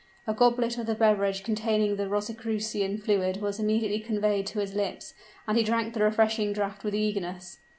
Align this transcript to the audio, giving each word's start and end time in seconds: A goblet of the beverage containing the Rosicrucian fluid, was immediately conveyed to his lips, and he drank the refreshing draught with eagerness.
A 0.25 0.33
goblet 0.33 0.79
of 0.79 0.87
the 0.87 0.95
beverage 0.95 1.43
containing 1.43 1.95
the 1.95 2.09
Rosicrucian 2.09 2.97
fluid, 2.97 3.39
was 3.39 3.59
immediately 3.59 3.99
conveyed 3.99 4.47
to 4.47 4.57
his 4.57 4.73
lips, 4.73 5.13
and 5.47 5.55
he 5.59 5.63
drank 5.63 5.93
the 5.93 6.01
refreshing 6.01 6.53
draught 6.53 6.83
with 6.83 6.95
eagerness. 6.95 7.59